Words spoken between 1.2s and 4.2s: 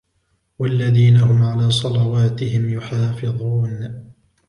عَلَى صَلَوَاتِهِمْ يُحَافِظُونَ